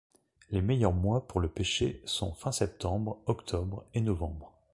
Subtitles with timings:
[0.49, 4.51] Les meilleurs mois pour le pêcher sont fin septembre, octobre et novembre.